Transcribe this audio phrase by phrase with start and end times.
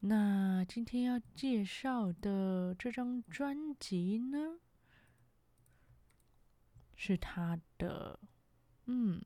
[0.00, 4.60] 那今天要介绍的这张专辑呢，
[6.94, 8.20] 是他的，
[8.84, 9.20] 嗯，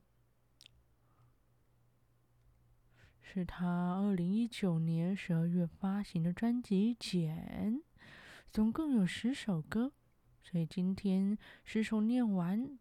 [3.21, 7.73] 是他二零一九年十二月发行的专辑《简》，
[8.49, 9.91] 总共有十首歌，
[10.41, 12.79] 所以今天十首念完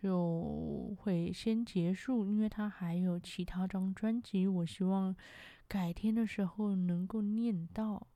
[0.00, 5.16] 就会先结束，因为他还有其他张专辑，我希望。
[5.68, 8.06] 改天的时候能够念到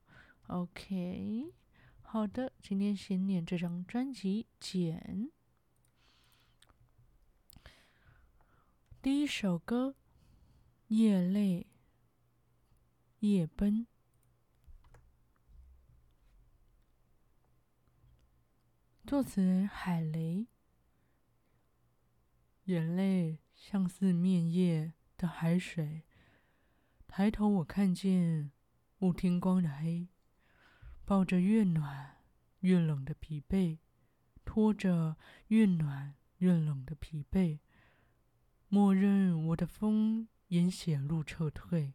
[0.46, 1.52] ，OK，
[2.00, 5.30] 好的，今天先念这张专辑《简》。
[9.02, 9.96] 第一首歌
[10.94, 11.66] 《夜泪
[13.18, 13.86] 夜奔》，
[19.06, 20.46] 作词人海雷。
[22.64, 26.04] 眼泪像四面夜的海水。
[27.14, 28.50] 抬头，我看见
[29.00, 30.08] 雾天光的黑，
[31.04, 32.16] 抱着越暖
[32.60, 33.80] 越冷的疲惫，
[34.46, 37.58] 拖着越暖越冷的疲惫。
[38.68, 41.92] 默认我的风沿血路撤退，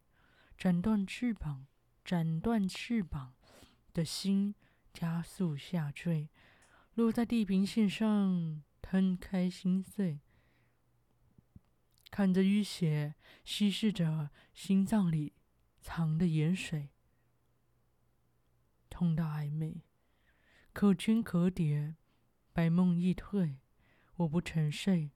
[0.56, 1.66] 斩断翅膀，
[2.06, 3.34] 斩断翅膀
[3.96, 4.54] 的心
[4.94, 6.30] 加速下坠，
[6.94, 10.20] 落在地平线上，摊开心碎。
[12.10, 15.34] 看着淤血稀释着心脏里
[15.82, 16.90] 藏的盐水，
[18.90, 19.84] 痛到暧昧，
[20.74, 21.98] 可圈可点，
[22.54, 23.60] 白梦易退，
[24.16, 25.12] 我不沉睡。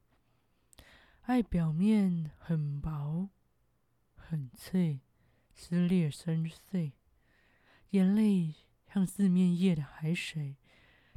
[1.22, 3.30] 爱表面很薄
[4.15, 5.02] 很脆，
[5.54, 6.94] 撕裂深邃，
[7.92, 8.55] 眼泪
[8.92, 10.58] 像四面夜的海水，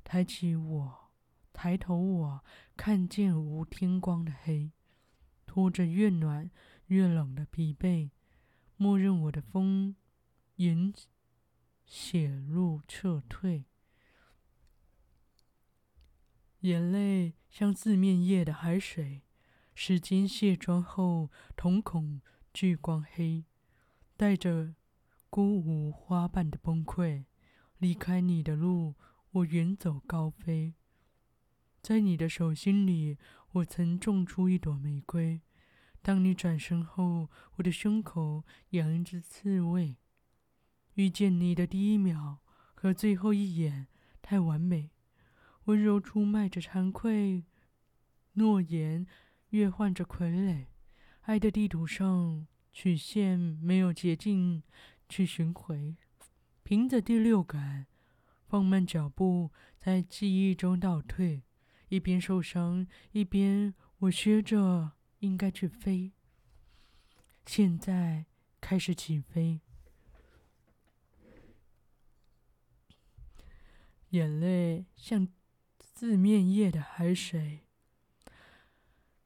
[0.03, 1.11] 抬起我，
[1.53, 2.45] 抬头我
[2.77, 4.73] 看见无天光的黑。
[5.55, 6.51] 拖着越暖
[6.87, 8.11] 越冷的疲惫，
[8.77, 9.95] 默认我的风
[10.57, 10.93] 沿
[11.87, 13.65] 血路撤退，
[16.63, 19.23] 眼泪像四面夜的海水，
[19.77, 22.21] 时间卸妆后瞳孔
[22.53, 23.45] 聚光黑，
[24.17, 24.75] 带着
[25.31, 27.27] 孤无花瓣的崩溃，
[27.79, 28.97] 离开你的路，
[29.31, 30.75] 我远走高飞。
[31.85, 33.19] 在你的手心里，
[33.53, 35.43] 我曾种出一朵玫瑰。
[36.01, 39.99] 当你转身后，我的胸口养着刺猬。
[40.95, 42.39] 遇见你的第一秒
[42.73, 43.89] 和最后一眼
[44.23, 44.93] 太完美，
[45.65, 47.45] 温柔出卖着惭愧，
[48.33, 49.07] 诺言
[49.51, 50.69] 越换着傀儡。
[51.25, 54.63] 爱的地图上曲线没有捷径
[55.07, 55.99] 去寻回，
[56.63, 57.89] 凭着第六感
[58.47, 61.43] 放慢脚步，在记忆中倒退。
[61.89, 66.13] 一边受伤，一边我学着应该去飞。
[67.47, 68.27] 现在
[68.61, 69.61] 开始起飞，
[74.11, 75.29] 眼泪像
[75.79, 77.61] 四面夜的海水。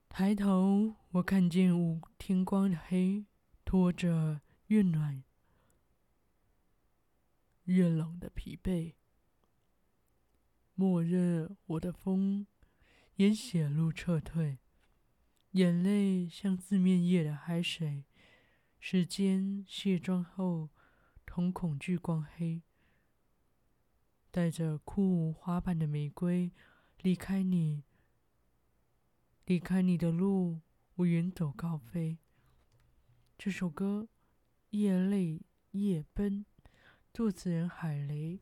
[0.09, 3.25] 抬头，我看见无天光的黑，
[3.65, 5.23] 拖着越暖
[7.65, 8.98] 越冷的疲惫。
[10.81, 12.47] 默认我的风。
[13.17, 14.61] 沿血路撤退，
[15.51, 18.05] 眼泪像四面夜的海水。
[18.79, 20.71] 时间卸妆后，
[21.27, 22.63] 瞳孔聚光黑。
[24.31, 26.53] 带着枯无花瓣的玫瑰，
[27.03, 27.83] 离开你，
[29.47, 30.61] 离开你的路，
[30.95, 32.19] 我远走高飞。
[33.37, 34.07] 这首歌
[34.79, 36.45] 《夜泪夜奔》，
[37.13, 38.39] 作词人海雷。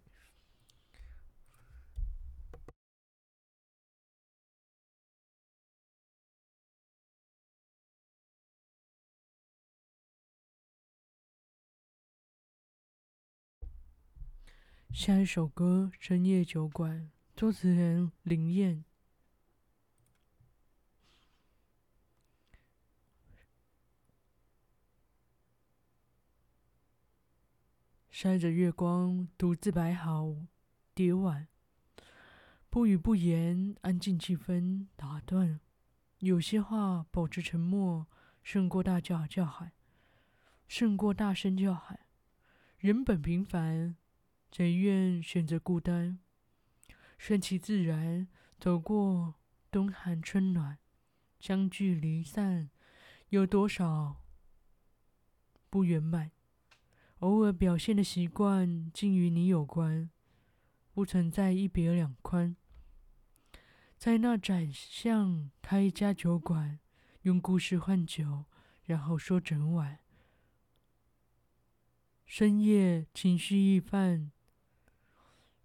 [14.92, 17.00] 下一首歌《深夜酒馆》，
[17.36, 18.84] 作词人林燕。
[28.10, 30.34] 晒着月光，独自摆好
[30.94, 31.47] 碟碗，
[32.71, 35.60] 不语不言，安静气氛打断。
[36.21, 38.06] 有些话保持沉默，
[38.42, 39.72] 胜过大叫叫喊，
[40.66, 42.00] 胜过大声叫喊。
[42.78, 43.97] 人本平凡。
[44.51, 46.19] 谁愿选择孤单？
[47.19, 48.27] 顺其自然，
[48.59, 49.34] 走过
[49.71, 50.78] 冬寒春暖，
[51.39, 52.71] 相聚离散，
[53.28, 54.22] 有多少
[55.69, 56.31] 不圆满？
[57.19, 60.10] 偶尔表现的习惯，竟与你有关，
[60.93, 62.57] 不存在一别两宽。
[63.98, 66.78] 在那窄巷开一家酒馆，
[67.22, 68.45] 用故事换酒，
[68.84, 69.98] 然后说整晚。
[72.27, 74.33] 深夜情绪易犯，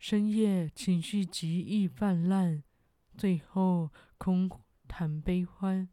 [0.02, 2.64] 深夜情绪极易泛滥，
[3.16, 4.50] 最后空
[4.88, 5.90] 谈悲欢，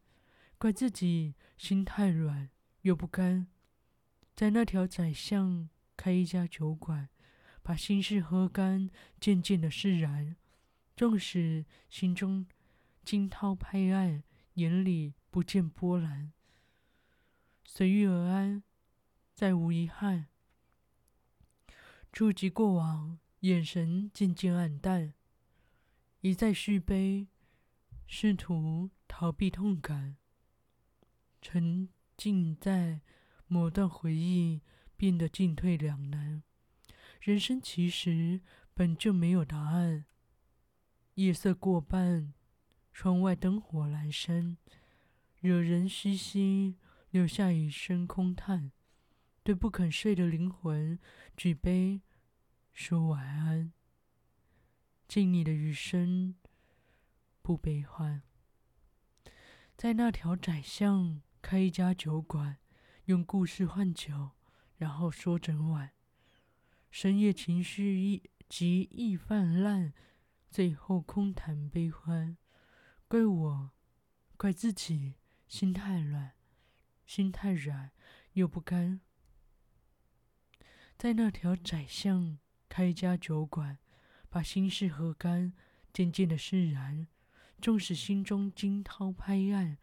[0.56, 2.48] 怪自己心太软
[2.80, 3.48] 又不甘。
[4.34, 7.10] 在那条窄巷开一家酒馆，
[7.62, 8.88] 把心事喝干，
[9.20, 10.36] 渐渐的释然。
[10.96, 12.46] 纵使心中
[13.04, 16.32] 惊涛拍岸，眼里不见波澜，
[17.62, 18.62] 随遇而安，
[19.34, 20.28] 再无遗憾。
[22.10, 25.14] 触及过往，眼神渐渐黯淡，
[26.20, 27.28] 一再续杯，
[28.06, 30.16] 试图逃避痛感，
[31.40, 33.00] 沉浸在。
[33.50, 34.60] 某段回忆
[34.94, 36.42] 变得进退两难。
[37.18, 38.42] 人生其实
[38.74, 40.04] 本就没有答案。
[41.14, 42.34] 夜色过半，
[42.92, 44.58] 窗外灯火阑珊，
[45.40, 46.76] 惹人唏嘘，
[47.08, 48.70] 留下一声空叹。
[49.42, 50.98] 对不肯睡的灵魂，
[51.34, 52.02] 举杯
[52.80, 53.72] 说晚安。
[55.08, 56.36] 敬你的余生，
[57.42, 58.22] 不悲欢。
[59.76, 62.58] 在那条窄巷开一家酒馆。
[63.06, 64.30] 用故事换酒，
[64.76, 65.90] 然后说整晚。
[66.88, 69.92] 深夜情绪易极易泛滥，
[70.48, 72.36] 最后空谈悲欢。
[73.08, 73.72] 怪我，
[74.36, 75.16] 怪自己，
[75.48, 76.34] 心太软，
[77.04, 77.90] 心太软
[78.34, 79.00] 又不甘。
[80.96, 83.78] 在那条窄巷开一家酒馆，
[84.28, 85.52] 把心事喝干，
[85.92, 87.06] 渐渐的释然。
[87.60, 89.78] 纵使心中惊涛拍岸，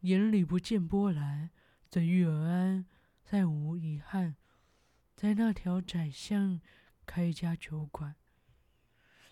[0.00, 1.50] 眼里不见波澜。
[1.90, 2.86] 随遇而安，
[3.24, 4.36] 再无遗憾。
[5.16, 6.60] 在那条窄巷
[7.04, 8.14] 开一家酒馆，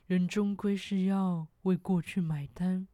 [0.06, 2.88] 人终归是要为过去买单。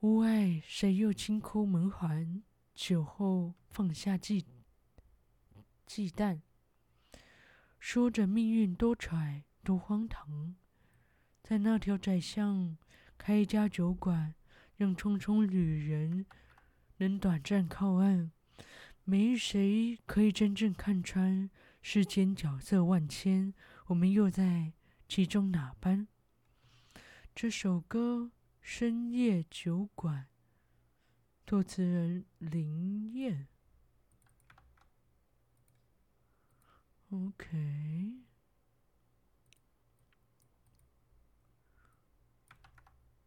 [0.00, 2.42] 屋外谁又轻叩门环？
[2.74, 4.44] 酒后放下忌
[5.84, 6.40] 忌惮，
[7.86, 10.56] 说着命运多舛多荒唐。
[11.42, 12.78] 在那条窄巷
[13.18, 14.34] 开一家酒馆，
[14.74, 16.24] 让匆匆旅人。
[16.96, 18.32] 能短暂靠岸，
[19.04, 21.50] 没谁可以真正看穿
[21.82, 23.52] 世间角色万千，
[23.88, 24.72] 我们又在
[25.06, 26.06] 其中哪般？
[27.34, 28.30] 这首歌
[28.62, 30.22] 《深夜酒馆》，
[31.46, 33.46] 作词人林燕。
[37.14, 38.24] OK，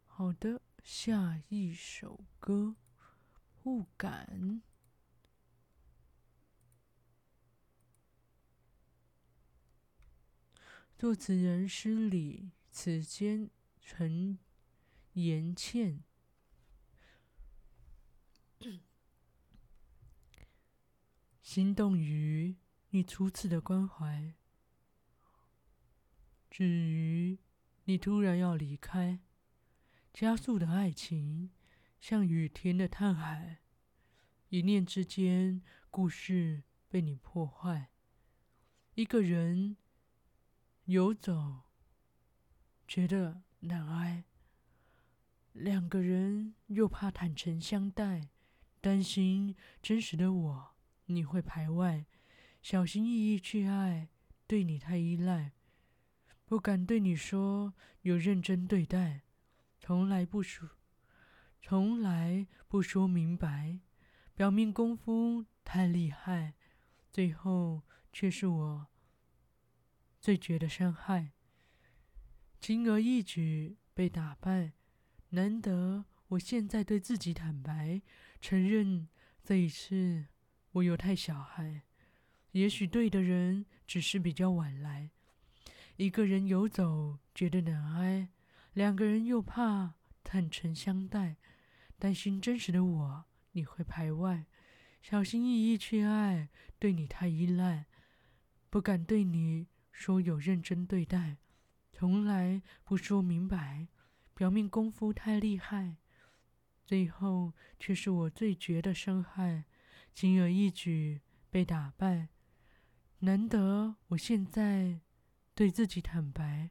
[0.06, 2.76] 好的，下一首歌。
[3.64, 4.62] 不敢。
[10.98, 13.50] 作词人诗礼，此间
[13.80, 14.38] 陈
[15.14, 16.04] 妍倩。
[21.42, 22.58] 心动于
[22.98, 24.34] 你初次的关怀，
[26.50, 27.38] 至于
[27.84, 29.20] 你突然要离开，
[30.12, 31.52] 加速的爱情。
[32.02, 33.60] 像雨天的探海，
[34.50, 35.62] 一念之间，
[35.92, 37.92] 故事被你破坏。
[38.96, 39.78] 一个人
[40.86, 41.66] 游走，
[42.88, 44.24] 觉得难挨；
[45.54, 48.30] 两个人又怕坦诚相待，
[48.82, 50.76] 担心真实的我
[51.06, 52.08] 你会排外，
[52.70, 54.10] 小心翼翼去爱，
[54.46, 55.54] 对你太依赖，
[56.44, 59.22] 不敢对你说有认真对待，
[59.80, 60.72] 从来不说。
[61.62, 63.80] 从来不说明白，
[64.36, 66.56] 表面功夫太厉害，
[67.10, 68.88] 最后却是我
[70.20, 71.32] 最觉得伤害。
[72.60, 74.74] 轻而易举被打败，
[75.30, 78.02] 难得我现在对自己坦白，
[78.42, 79.08] 承认
[79.42, 80.26] 这一次
[80.74, 81.84] 我有太小孩。
[82.52, 85.12] 也许对的人只是比较晚来，
[85.98, 88.30] 一个人游走觉得难挨，
[88.74, 91.38] 两个人又怕坦诚相待。
[92.00, 94.46] 担心真实的我你会排外，
[95.02, 97.88] 小心翼翼去爱，对你太依赖，
[98.70, 101.38] 不敢对你说有认真对待，
[101.92, 103.88] 从来不说明白，
[104.36, 105.98] 表面功夫太厉害，
[106.86, 109.66] 最后却是我最绝的伤害，
[110.14, 112.30] 轻而易举被打败，
[113.20, 115.02] 难得我现在
[115.56, 116.70] 对自己坦白，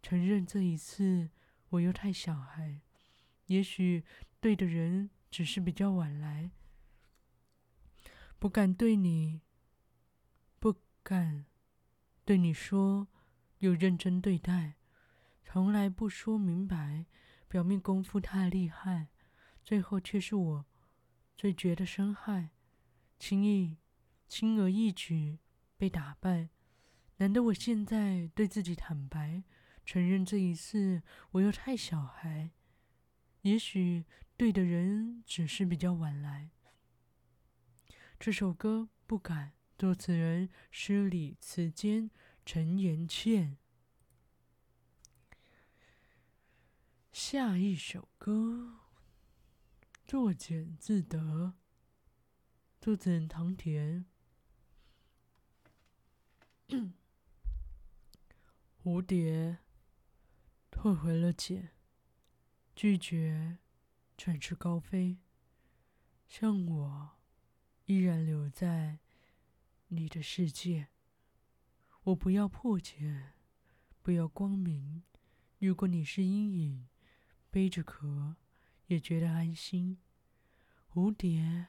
[0.00, 1.30] 承认这一次
[1.70, 2.80] 我又太小孩，
[3.46, 4.04] 也许
[4.40, 6.52] 对的人只是比较晚来，
[8.38, 9.40] 不敢对你，
[10.60, 11.46] 不敢
[12.24, 13.08] 对你说，
[13.58, 14.76] 又认真对待，
[15.44, 17.06] 从来不说明白，
[17.48, 19.08] 表面功夫太厉害，
[19.64, 20.64] 最后却是我
[21.36, 22.50] 最觉得伤害，
[23.18, 23.76] 轻易
[24.28, 25.40] 轻而易举
[25.80, 26.50] 被打败。
[27.16, 29.42] 难道我现在对自己坦白，
[29.86, 32.50] 承认这一次我又太小孩？
[33.40, 34.04] 也许
[34.36, 36.50] 对的人只是比较晚来。
[38.18, 42.10] 这首歌不敢，作词人诗里词间
[42.44, 43.56] 陈妍倩。
[47.10, 48.80] 下一首歌，
[50.06, 51.54] 作茧自得，
[52.78, 54.09] 作者唐田。
[58.82, 59.58] 蝴蝶
[60.70, 61.70] 退回了茧，
[62.74, 63.58] 拒绝
[64.16, 65.18] 展翅高飞，
[66.28, 67.10] 像我
[67.86, 69.00] 依然留在
[69.88, 70.88] 你的世界。
[72.04, 73.32] 我不要破茧，
[74.02, 75.02] 不要光明。
[75.58, 76.88] 如果你是阴影，
[77.50, 78.36] 背着壳
[78.86, 79.98] 也觉得安心。
[80.88, 81.66] 蝴蝶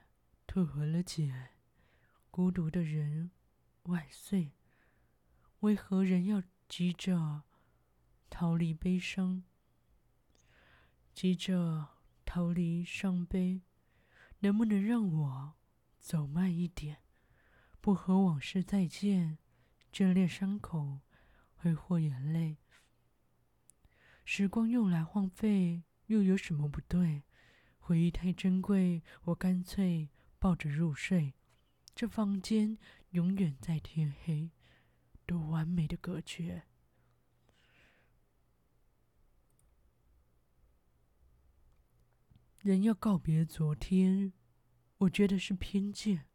[0.47, 1.49] 退回了茧，
[2.29, 3.31] 孤独的人
[3.83, 4.51] 万岁。
[5.61, 6.43] 为何人要？
[6.71, 7.43] 急着
[8.29, 9.43] 逃离悲伤，
[11.13, 11.89] 急着
[12.23, 13.59] 逃离伤悲，
[14.39, 15.55] 能不能让我
[15.99, 16.99] 走慢一点，
[17.81, 19.37] 不和往事再见，
[19.91, 21.01] 眷恋伤口，
[21.55, 22.55] 挥霍眼泪。
[24.23, 27.23] 时光用来荒废，又有什么不对？
[27.79, 30.07] 回忆太珍贵，我干脆
[30.39, 31.33] 抱着入睡。
[31.93, 32.77] 这房间
[33.09, 34.51] 永远在天黑。
[35.31, 36.63] 多完美的隔绝！
[42.59, 44.33] 人要告别昨天，
[44.97, 46.25] 我觉得是偏见。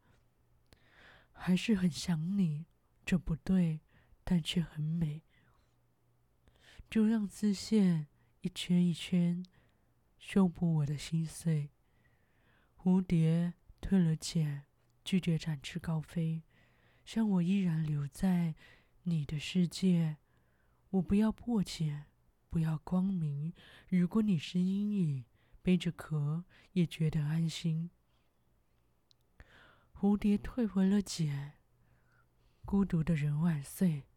[1.30, 2.64] 还是很想你，
[3.04, 3.82] 这不对，
[4.24, 5.22] 但却很美。
[6.88, 8.06] 就让丝线
[8.40, 9.44] 一圈一圈
[10.18, 11.68] 修补我的心碎。
[12.78, 14.64] 蝴蝶退了茧，
[15.04, 16.44] 拒绝展翅高飞，
[17.04, 18.54] 像我依然留在。
[19.08, 20.16] 你的世界，
[20.90, 22.06] 我不要破茧，
[22.50, 23.52] 不要光明。
[23.88, 25.24] 如果你是阴影，
[25.62, 27.90] 背着壳也觉得安心。
[29.94, 31.52] 蝴蝶退回了茧，
[32.64, 34.08] 孤独的人万岁。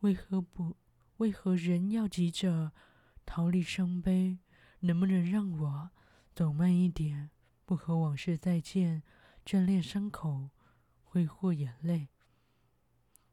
[0.00, 0.76] 为何不？
[1.16, 2.70] 为何人要急着
[3.26, 4.38] 逃离伤悲？
[4.78, 5.90] 能不能让我
[6.32, 7.30] 走慢一点，
[7.66, 9.02] 不和往事再见，
[9.44, 10.50] 眷恋伤口，
[11.02, 12.10] 挥霍眼泪？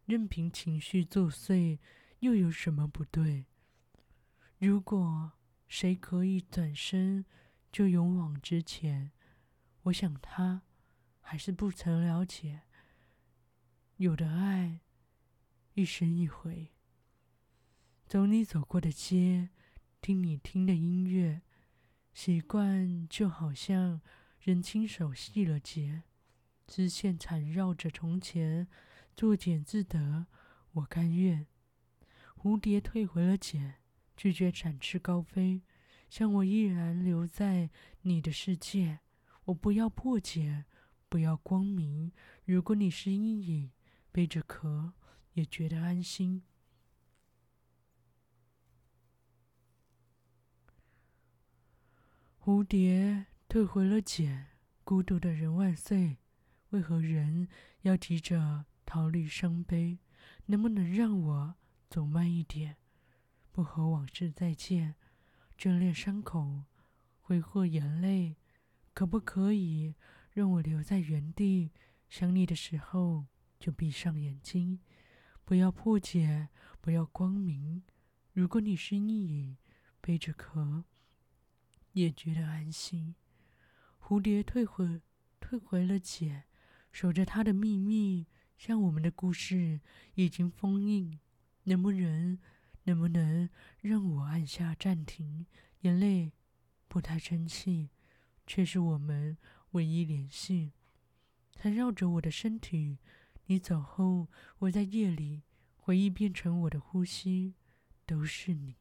[0.07, 1.79] 任凭情绪作祟，
[2.19, 3.45] 又有什么不对？
[4.57, 5.33] 如果
[5.67, 7.25] 谁可以转身
[7.73, 9.11] 就勇往直前，
[9.83, 10.61] 我想他
[11.19, 12.61] 还是不曾了解，
[13.97, 14.79] 有的爱
[15.73, 16.71] 一生一回。
[18.07, 19.49] 走你走过的街，
[19.99, 21.41] 听你听的音乐，
[22.13, 23.99] 习惯就好像
[24.39, 26.03] 人亲手系了结，
[26.65, 28.69] 丝线缠绕着从前。
[29.17, 30.27] 作茧自得，
[30.74, 31.47] 我甘愿。
[32.36, 33.77] 蝴蝶退回了茧，
[34.15, 35.63] 拒绝展翅高飞，
[36.07, 37.71] 像我依然留在
[38.03, 39.00] 你的世界。
[39.45, 40.65] 我不要破茧，
[41.09, 42.12] 不要光明。
[42.45, 43.71] 如果你是阴影，
[44.12, 44.93] 背着壳
[45.33, 46.43] 也觉得安心。
[52.39, 54.50] 蝴蝶退回了茧，
[54.83, 56.17] 孤独的人万岁。
[56.69, 57.47] 为何人
[57.81, 58.67] 要急着？
[58.88, 60.00] 逃离伤悲，
[60.46, 61.56] 能不能让我
[61.89, 62.77] 走慢一点，
[63.51, 64.96] 不和往事再见，
[65.58, 66.63] 眷恋伤口，
[67.20, 68.38] 挥霍眼泪？
[68.94, 69.94] 可不可以
[70.32, 71.74] 让我留在原地，
[72.08, 73.25] 想你的时候
[73.60, 74.79] 就闭上眼睛？
[75.44, 76.48] 不要破茧，
[76.79, 77.84] 不要光明。
[78.32, 79.58] 如果你是阴影，
[80.00, 80.86] 背着壳，
[81.91, 83.15] 也觉得安心。
[84.00, 85.01] 蝴蝶退回，
[85.41, 86.46] 退回了茧，
[86.94, 88.27] 守着它的秘密。
[88.57, 89.79] 像我们的故事
[90.15, 91.19] 已经封印，
[91.65, 92.39] 能不能，
[92.85, 93.47] 能不能
[93.81, 95.45] 让我按下暂停？
[95.81, 96.33] 眼泪
[96.87, 97.91] 不太争气，
[98.47, 99.37] 却是我们
[99.71, 100.71] 唯一联系。
[101.53, 102.97] 它绕着我的身体，
[103.45, 105.43] 你走后，我在夜里
[105.75, 107.53] 回忆变成我的呼吸，
[108.07, 108.75] 都是你。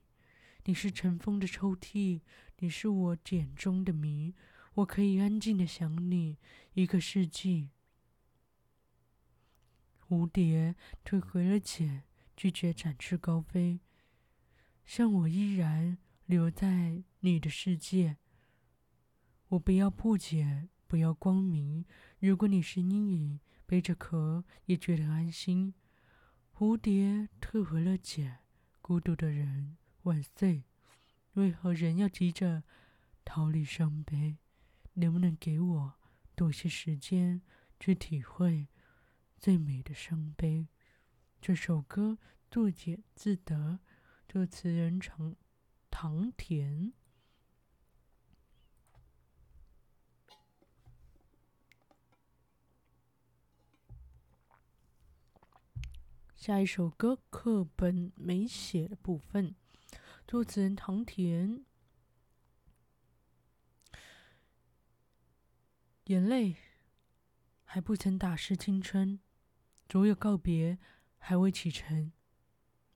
[0.64, 2.22] 你是尘封的抽屉，
[2.58, 4.34] 你是我茧中的谜，
[4.74, 6.38] 我可以安静的想你
[6.72, 7.68] 一个世纪。
[10.08, 12.04] 蝴蝶退回了茧，
[12.36, 13.80] 拒绝展翅高飞，
[14.84, 18.18] 像我依然留在你的世界。
[19.48, 21.84] 我不要破解，不要光明。
[22.20, 25.74] 如果你是阴影，背着壳也觉得安心。
[26.54, 28.38] 蝴蝶退回了茧，
[28.80, 30.64] 孤独的人万岁。
[31.34, 32.62] 为何人要急着
[33.24, 34.38] 逃离伤悲？
[34.94, 35.94] 能不能给我
[36.34, 37.42] 多些时间
[37.78, 38.68] 去体会
[39.38, 40.68] 最美的伤悲？
[41.40, 42.18] 这首歌
[42.50, 43.78] 作简自得，
[44.28, 45.36] 作词人长
[45.90, 46.92] 唐田。
[56.34, 59.54] 下一首歌课本没写的部分，
[60.26, 61.64] 作词人唐田。
[66.04, 66.56] 眼泪
[67.64, 69.18] 还不曾打湿青春，
[69.88, 70.78] 所有告别
[71.18, 72.12] 还未启程。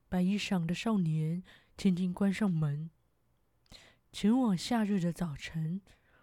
[0.09, 1.43] 白衣裳的少年
[1.77, 2.91] 轻轻关上门，
[4.13, 5.81] 前往夏日的早晨。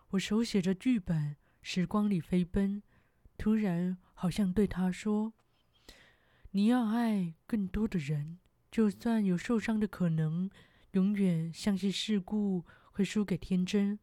[0.10, 2.84] 我手写着剧本，时光里飞奔，
[3.38, 5.34] 突然好像对他说。
[6.52, 8.40] 你要爱更多的人，
[8.72, 10.50] 就算有受伤的可能，
[10.92, 14.00] 永远相信世故会输给天真。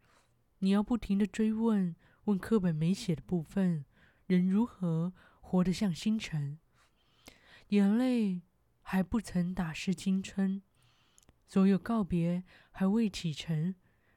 [0.59, 1.94] 你要不停地追问，
[2.25, 3.85] 问课本没写的部分，
[4.26, 5.12] 人如何
[5.46, 6.58] 活得像星辰？
[7.68, 8.40] 眼泪
[8.80, 10.62] 还不曾打湿青春，
[11.46, 13.74] 所有告别还未启程。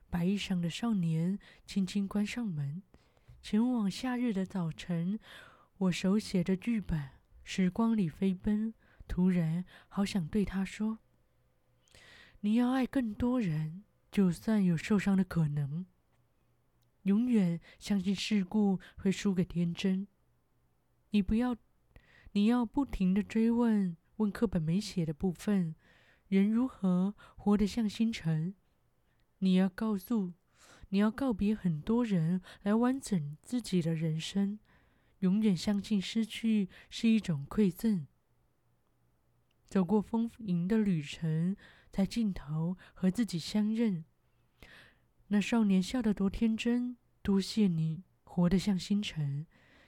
[0.10, 2.82] 白衣裳的少年轻轻关上门，
[3.42, 5.20] 前往夏日的早晨。
[5.78, 7.10] 我手写的剧本。
[7.44, 8.74] 时光里飞奔，
[9.08, 11.00] 突然好想对他说
[12.42, 15.86] ：“你要爱更多人，就算有受伤的可能。
[17.04, 20.08] 永远相信世故会输给天真。
[21.12, 21.56] 你不要，
[22.34, 25.76] 你要不停的追问，问课本没写的部分，
[26.28, 28.56] 人如何活得像星辰？
[29.40, 30.34] 你要告诉，
[30.90, 34.60] 你要告别很多人，来完整自己的人生。”
[35.22, 38.06] 永远相信失去是一种馈赠。
[39.66, 41.58] 走过丰盈的旅程，
[41.90, 44.06] 在尽头和自己相认。
[45.30, 49.48] 那少年笑得多天真，多谢你活得像星辰，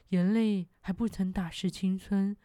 [0.09, 2.35] 眼泪还不曾打湿青春，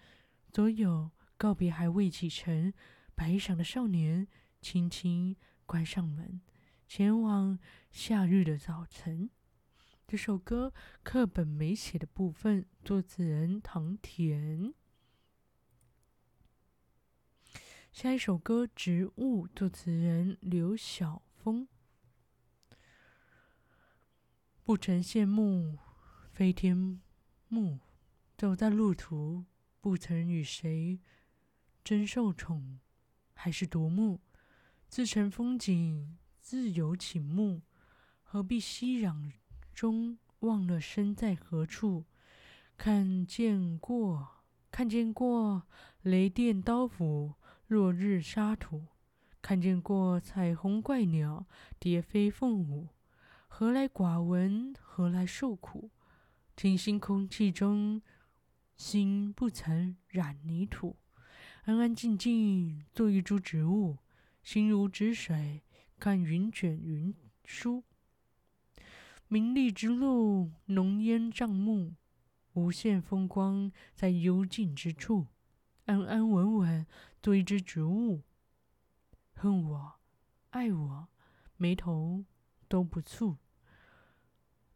[0.53, 2.73] 总有告别还未启程。
[3.15, 4.27] 白衣裳的少年
[4.61, 6.43] 轻轻关上门，
[6.87, 7.59] 前往
[7.91, 9.31] 夏日的早晨。
[10.07, 14.75] 这首歌课本没写的部分，作词人唐田。
[17.91, 21.67] 下一首歌《植物》，作词人刘晓峰。
[24.65, 25.79] 不曾羡慕
[26.33, 27.01] 飞天
[27.55, 27.79] 幕，
[28.37, 29.45] 走在路途，
[29.81, 30.99] 不曾与谁
[31.85, 32.81] 争受宠
[33.33, 34.21] 还是夺目，
[34.89, 37.63] 自成风景，自有倾慕，
[38.25, 39.31] 何必熙攘？
[39.73, 42.07] 中忘了身在何处，
[42.77, 45.63] 看见过，看见过
[46.03, 47.35] 雷电刀斧，
[47.69, 48.89] 落日沙土，
[49.41, 51.47] 看见过彩虹怪鸟，
[51.79, 52.89] 蝶飞凤舞，
[53.47, 54.75] 何来寡闻？
[54.81, 55.93] 何来受苦？
[56.57, 58.01] 清新空气中，
[58.77, 60.97] 心不曾染泥土，
[61.65, 63.99] 安安静静做一株植物，
[64.43, 65.63] 心如止水，
[65.99, 67.13] 看云卷云
[67.45, 67.83] 舒。
[69.27, 71.97] 名利之路，浓烟障目，
[72.53, 75.27] 无限风光在幽静之处，
[75.87, 76.87] 安安稳稳
[77.21, 78.23] 做一只植物。
[79.35, 79.95] 恨我，
[80.51, 81.09] 爱我，
[81.57, 82.25] 眉头
[82.69, 83.39] 都不蹙。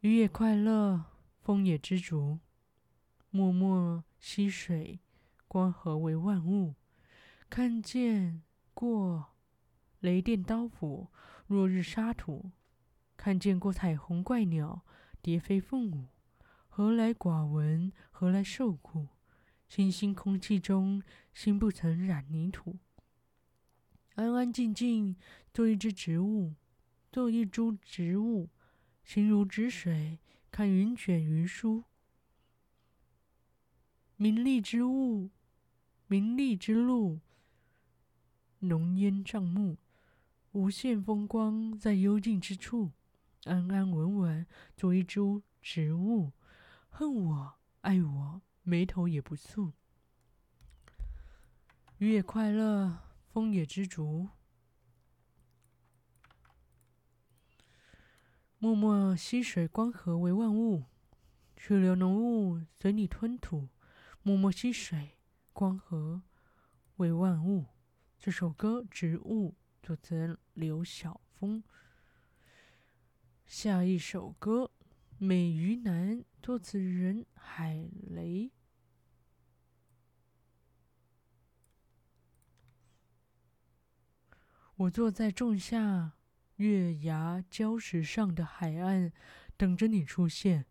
[0.00, 1.04] 雨也快乐，
[1.48, 2.40] 风也知足。
[3.30, 5.00] 默默溪水，
[5.46, 6.74] 光合为万物。
[7.48, 8.42] 看见
[8.74, 9.28] 过
[10.00, 11.08] 雷电刀斧，
[11.46, 12.50] 落日沙土。
[13.16, 14.84] 看见过彩虹怪鸟，
[15.22, 16.08] 蝶飞凤舞，
[16.68, 17.90] 何来寡闻？
[18.10, 19.08] 何来受苦？
[19.70, 22.76] 清新空气中，心不曾染泥土。
[24.16, 25.16] 安安静静
[25.54, 26.56] 做一只植物，
[27.10, 28.50] 做一株植物，
[29.02, 30.18] 心如止水，
[30.50, 31.84] 看云卷云舒。
[34.16, 35.30] 名利之物，
[36.06, 37.20] 名利之路，
[38.60, 39.78] 浓烟障目，
[40.52, 42.90] 无限风光在幽静之处。
[43.44, 46.32] 安安稳稳做一株植物，
[46.88, 49.72] 恨我爱我，眉头也不蹙。
[51.98, 54.28] 雨也快乐，风也知足。
[58.60, 60.86] 默默溪水，光合为万物，
[61.56, 63.68] 去留浓雾随你吞吐。
[64.20, 65.16] 默默溪水，
[65.52, 66.22] 光合
[66.96, 67.66] 为万物。
[68.18, 71.62] 这首歌《植物》作词人刘晓峰。
[73.46, 74.64] 下一首歌
[75.18, 78.50] 《美鱼男》，作词人海雷。
[84.74, 86.17] 我坐在仲夏
[86.58, 89.12] 月牙礁石上的海岸，
[89.56, 90.66] 等着你出现。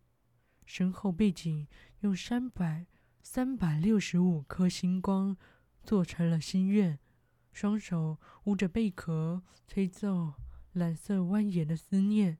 [0.66, 1.66] 身后背景
[2.00, 2.86] 用三百
[3.22, 5.34] 三百六十五颗星光
[5.82, 6.98] 做成了心愿，
[7.52, 10.34] 双手捂着贝壳，吹奏
[10.72, 12.36] 蓝色蜿蜒的思念，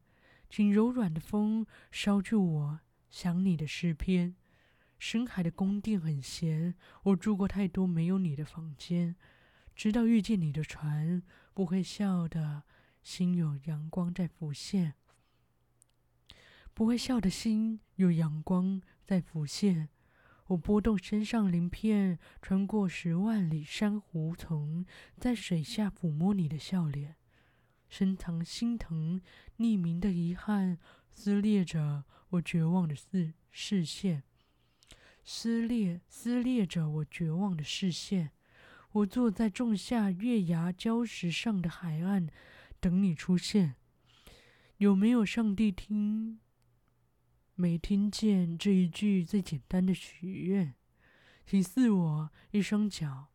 [0.50, 4.36] 请柔软的风捎去我想你的诗篇。
[4.98, 9.16] 深海的宫殿很闲，我住过太多没有你的房间，
[9.74, 11.22] 直到遇见你的船，
[11.54, 12.64] 不会笑的
[13.08, 14.92] 心有阳光在浮现。
[16.74, 19.88] 不会笑的心有阳光在浮现，
[20.48, 24.84] 我拨动身上鳞片，穿过十万里珊瑚丛，
[25.16, 27.16] 在水下抚摸你的笑脸，
[27.88, 29.22] 深藏心疼，
[29.56, 30.78] 匿名的遗憾
[31.10, 34.22] 撕裂着我绝望的视视线，
[35.24, 38.32] 撕裂撕裂着我绝望的视线。
[38.92, 42.28] 我坐在仲夏月牙礁石上的海岸，
[42.80, 43.76] 等你出现。
[44.78, 46.38] 有没有上帝听？
[47.54, 50.74] 没听见这一句最简单的许愿，
[51.44, 53.32] 请赐我一双脚，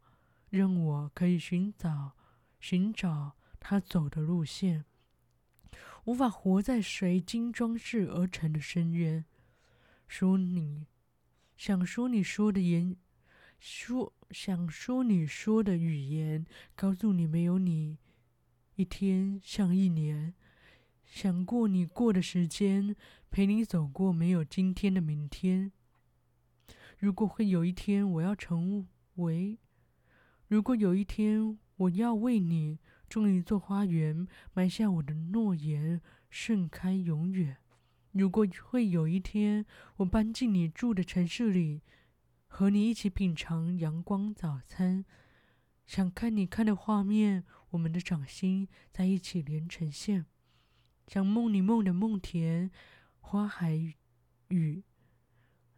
[0.50, 2.14] 让我可以寻找
[2.60, 4.86] 寻找他走的路线。
[6.06, 9.26] 无法活在水晶装饰而成的深渊。
[10.08, 10.88] 说你
[11.58, 12.96] 想说你说的言，
[13.60, 17.98] 说想说你说的语言，告诉你没有你，
[18.76, 20.34] 一天像一年。
[21.06, 22.96] 想过你过的时间，
[23.30, 25.72] 陪你走过没有今天的明天。
[26.98, 29.60] 如果会有一天我要成为，
[30.48, 37.58] 如果有一天我要为你种一座花园，埋下我的诺言，盛开永远。
[38.12, 39.66] 如果会有一天
[39.98, 41.82] 我搬进你住的城市里，
[42.48, 45.06] 和你一起品尝阳光早餐，
[45.86, 50.26] 想看你看的画面，我们的掌心在一起连成线。
[51.08, 52.72] 像梦里梦的梦田，
[53.20, 53.96] 花海
[54.48, 54.84] 雨，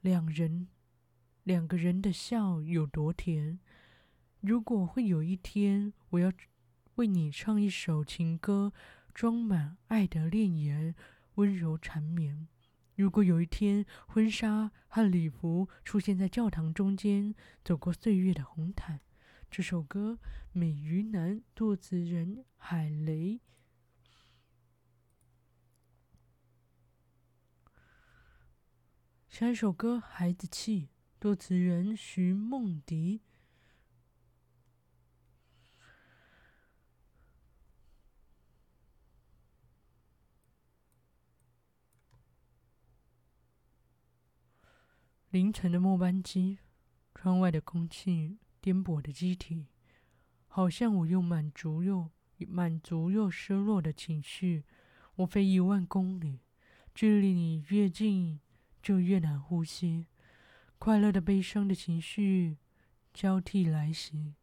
[0.01, 0.67] 两人，
[1.43, 3.59] 两个人的笑有多甜？
[4.41, 6.31] 如果会有一天，我要
[6.95, 8.71] 为你唱一首情歌，
[9.13, 10.95] 装满爱的恋言，
[11.35, 12.47] 温柔缠绵。
[12.95, 19.01] 如果有一天，婚纱和礼服出现在教堂中间，走过岁月的红毯。
[19.49, 20.19] 这首歌
[20.51, 23.39] 《美鱼男》，作词人海雷。
[29.29, 30.87] 下一首歌《孩子气》，
[31.21, 33.21] 作词人徐梦迪。
[45.29, 46.59] 凌晨的末班机，
[47.13, 49.67] 窗外的空气颠簸的机体，
[50.47, 52.09] 好像我又满足又
[52.47, 54.63] 满足又失落的情绪。
[55.17, 56.39] 我飞一万公里，
[56.95, 58.39] 距离你越近。
[58.81, 60.05] 就越难呼吸，
[60.77, 62.57] 快乐的、悲伤的情绪
[63.11, 64.35] 交替来袭。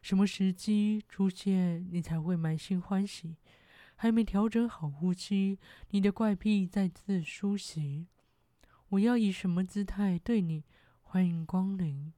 [0.00, 3.36] 什么时机出现，你才会满心欢喜？
[3.96, 5.58] 还没调整好呼吸，
[5.90, 8.06] 你的怪癖再次苏醒。
[8.88, 10.64] 我要以什么姿态对你
[11.02, 12.14] 欢迎光临？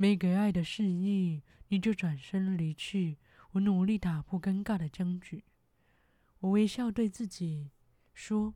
[0.00, 3.18] 没给爱的示意，你就转身离去。
[3.50, 5.44] 我努力打破尴尬的僵局，
[6.38, 7.68] 我微笑对自己
[8.14, 8.54] 说。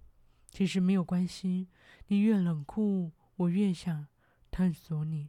[0.51, 1.69] 其实没有关系，
[2.07, 4.07] 你越冷酷，我越想
[4.51, 5.29] 探索你。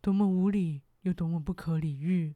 [0.00, 2.34] 多么无理，又多么不可理喻。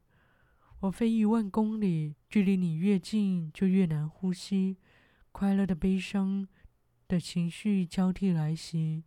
[0.79, 4.77] 我飞一万公里，距离你越近，就越难呼吸。
[5.33, 6.47] 快乐的、悲伤
[7.09, 9.03] 的情绪交替来袭。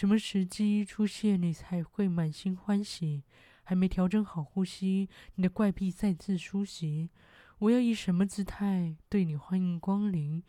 [0.00, 3.22] 什么时机出现，你才会满心欢喜？
[3.62, 7.10] 还没调整好呼吸，你的怪癖再次甦袭。
[7.58, 10.42] 我要以什么姿态对你欢迎光临？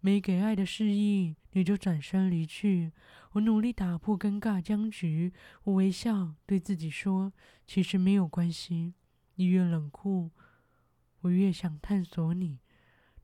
[0.00, 2.92] 没给爱的示意，你就转身离去。
[3.32, 5.32] 我努力打破尴尬僵局，
[5.62, 7.32] 我微笑对自己说
[7.66, 8.92] ：“其实没有关系。”
[9.36, 10.30] 你越冷酷，
[11.20, 12.58] 我越想探索你。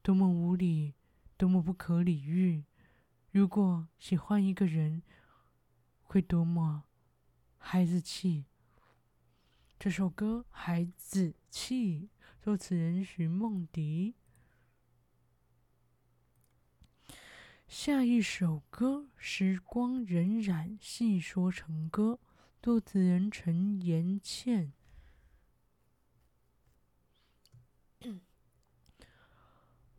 [0.00, 0.94] 多么无理，
[1.36, 2.64] 多么不可理喻。
[3.30, 5.02] 如果喜欢一个人，
[6.06, 6.84] 会多么
[7.58, 8.46] 孩子气。
[9.78, 12.02] 这首歌《孩子气》，
[12.40, 14.14] 作词人徐梦迪。
[17.66, 22.20] 下一首歌《时光荏苒，细说成歌》，
[22.62, 24.72] 作词人陈妍倩。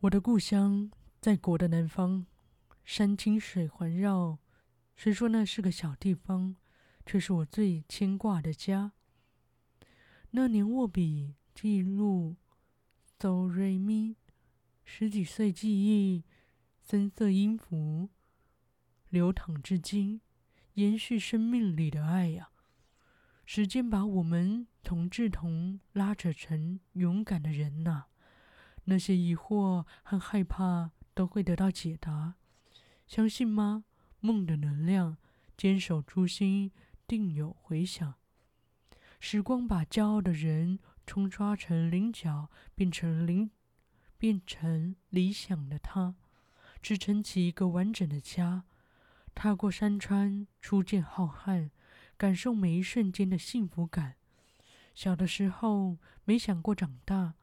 [0.00, 0.90] 我的故乡
[1.20, 2.24] 在国的南方，
[2.84, 4.38] 山清水环绕。
[5.00, 6.56] 虽说那是个小地方，
[7.06, 8.90] 却是我最牵挂的家。
[10.32, 12.34] 那年握笔记录
[13.16, 14.16] 哆瑞咪，
[14.84, 16.24] 十几岁记忆，
[16.82, 18.08] 森色音符
[19.08, 20.20] 流淌至今，
[20.74, 22.50] 延续生命里的爱呀、
[23.46, 28.06] 时间把我们同志同拉扯成勇敢的人呐、
[28.86, 32.34] 那些疑惑和害怕都会得到解答，
[33.06, 33.84] 相信吗？
[34.20, 35.16] 梦的能量，
[35.56, 36.70] 坚守初心，
[37.06, 38.14] 定有回响。
[39.20, 43.50] 时光把骄傲的人冲刷成棱角，变成理，
[44.16, 46.14] 变成理想的他，
[46.80, 48.64] 支撑起一个完整的家。
[49.34, 51.70] 踏过山川，初见浩瀚，
[52.16, 54.16] 感受每一瞬间的幸福感。
[54.94, 57.34] 小的时候没想过长大，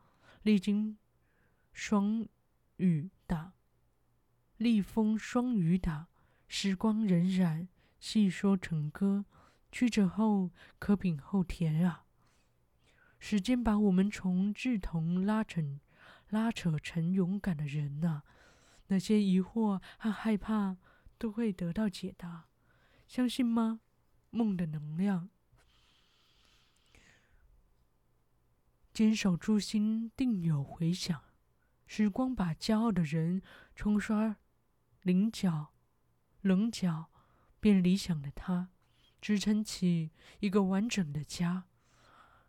[0.44, 0.98] 历经。
[1.78, 2.26] 霜
[2.78, 3.52] 雨打，
[4.56, 6.08] 历风霜雨打，
[6.48, 7.68] 时光荏苒，
[8.00, 9.26] 细说成歌。
[9.72, 12.06] 曲折后可品后甜啊！
[13.20, 15.82] 时间把我们从稚童拉成，
[16.30, 18.24] 拉扯成勇敢的人呐、
[18.88, 20.78] 那些疑惑和害怕
[21.18, 22.46] 都会得到解答，
[23.06, 23.82] 相信吗？
[24.30, 25.30] 梦的能量，
[28.94, 31.22] 坚守初心，定有回响。
[31.86, 33.42] 时光把骄傲的人
[33.76, 34.38] 冲刷
[35.02, 35.74] 棱角，
[36.46, 37.08] 棱角
[37.60, 38.70] 变理想的他，
[39.20, 41.64] 支撑起一个完整的家。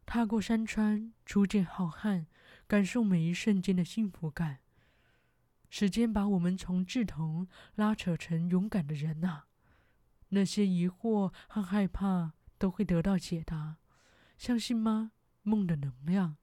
[0.04, 2.26] 踏过山川，初见浩瀚，
[2.66, 4.58] 感受每一瞬间的幸福感。
[5.70, 9.44] 时间把我们从稚童拉扯成勇敢的人呐、
[10.28, 13.78] 那些疑惑和害怕都会得到解答，
[14.36, 15.12] 相信吗？
[15.40, 16.36] 梦的能量，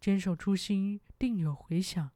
[0.00, 2.10] 坚守初心，定有回响。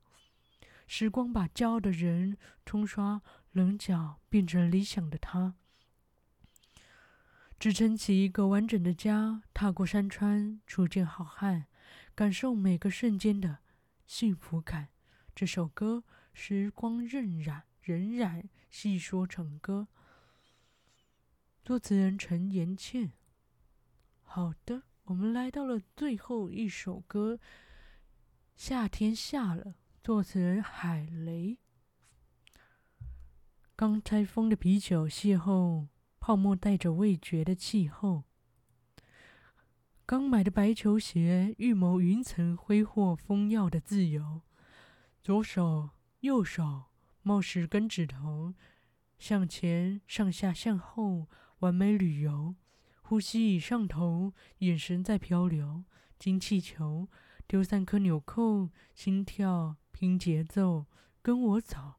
[0.88, 5.54] 时光把骄傲的人冲刷棱角，变成理想的他，
[7.58, 9.42] 支撑起一个完整的家。
[9.52, 11.64] 踏过山川，初见浩瀚，
[12.14, 13.58] 感受每个瞬间的
[14.06, 14.88] 幸福感。
[15.34, 19.88] 这首歌，时光荏苒，荏苒，细说成歌。
[21.62, 23.12] 作词人陈妍茜。
[24.22, 27.34] 好的，我们来到了最后一首歌，
[28.56, 29.64] 《夏天下了》。
[30.02, 31.58] 作词人海雷。
[33.82, 35.88] 刚拆封的啤酒邂逅，
[36.20, 38.22] 泡沫带着味觉的气候。
[40.06, 44.42] 刚买的白球鞋，预谋云层挥霍风耀的自由。
[45.20, 45.90] 左手
[46.20, 46.84] 右手
[47.22, 48.54] 冒十根指头，
[49.18, 51.26] 向前上下向后，
[51.58, 52.54] 完美旅游。
[53.02, 55.82] 呼吸已上头，眼神在漂流。
[56.20, 57.08] 金气球
[57.48, 59.74] 丢三颗纽扣，心跳。
[59.90, 60.86] 拼节奏，
[61.20, 61.94] 跟我走。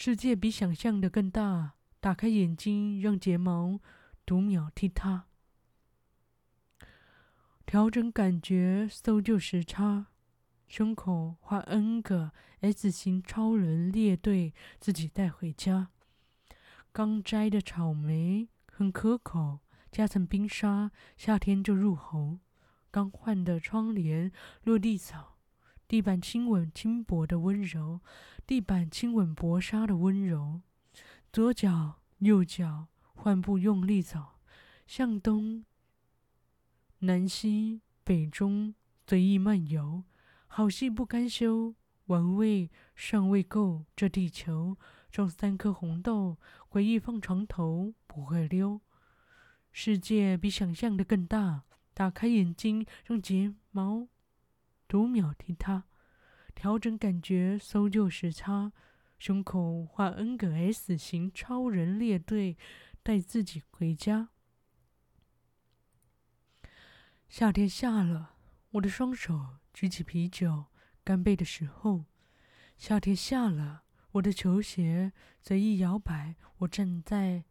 [0.00, 1.72] 世界比想象的更大。
[1.98, 3.80] 打开眼睛，让睫毛
[4.24, 5.24] 读秒踢踏。
[7.66, 10.06] 调整感觉，搜救时差。
[10.68, 12.30] 胸口画 N 个
[12.60, 15.88] S 型超人列队，自己带回家。
[16.92, 19.58] 刚摘的草莓很可口，
[19.90, 22.38] 加层冰沙，夏天就入喉。
[22.92, 24.30] 刚换的窗帘，
[24.62, 25.37] 落地草。
[25.88, 28.02] 地板亲吻轻薄的温柔，
[28.46, 30.60] 地板亲吻薄纱的温柔。
[31.32, 34.38] 左脚右脚换步用力走，
[34.86, 35.64] 向东、
[36.98, 38.74] 南西、北中
[39.06, 40.04] 随意漫游。
[40.46, 41.74] 好戏不甘休，
[42.06, 43.86] 玩味尚未够。
[43.96, 44.76] 这地球
[45.10, 46.36] 种三颗红豆，
[46.68, 48.82] 回忆放床头不会溜。
[49.72, 51.62] 世界比想象的更大，
[51.94, 54.06] 打开眼睛让睫毛。
[54.88, 55.84] 读秒踢踏，
[56.54, 58.72] 调整感觉，搜救时差，
[59.18, 62.56] 胸口画 N 个 S 型超人列队，
[63.02, 64.30] 带自己回家。
[67.28, 68.36] 夏天下了，
[68.70, 70.64] 我的双手举起啤酒，
[71.04, 72.06] 干杯的时候。
[72.78, 77.44] 夏天下了，我的球鞋随意摇摆，我站在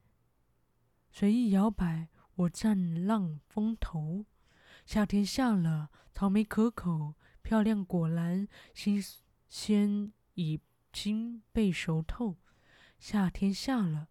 [1.12, 4.26] 随意摇摆，我站浪风头。
[4.88, 7.14] 夏天下了，草莓可口。
[7.48, 9.02] 漂亮果篮，新
[9.48, 10.60] 鲜已
[10.92, 12.36] 经被熟透。
[13.00, 14.10] 夏天下了，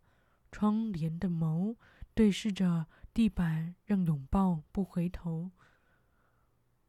[0.50, 1.76] 窗帘的眸
[2.14, 5.50] 对视着地板，让拥抱不回头。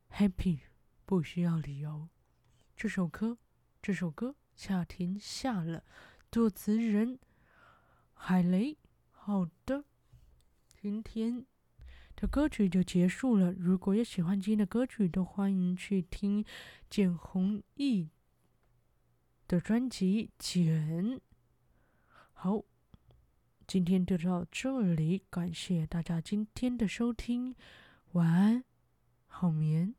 [0.09, 0.61] Happy
[1.05, 2.07] 不需要理由。
[2.77, 3.39] 这首歌，
[3.81, 5.83] 这首歌，夏天下了。
[6.31, 7.19] 作词人
[8.13, 8.77] 海雷。
[9.11, 9.83] 好的，
[10.81, 11.45] 今天。
[12.17, 13.53] 的歌曲就结束了。
[13.53, 16.43] 如果有喜欢今天的歌曲，都欢迎去听
[16.89, 18.09] 简弘毅
[19.47, 21.05] 的专辑《简》。
[22.33, 22.63] 好，
[23.67, 27.55] 今天就到这里，感谢大家今天的收听，
[28.13, 28.63] 晚安，
[29.27, 29.93] 好眠。